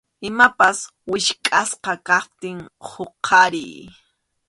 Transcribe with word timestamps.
Imapas 0.29 0.77
wichqʼasqa 1.11 1.93
kaptin 2.07 2.57
huqariy. 2.87 3.75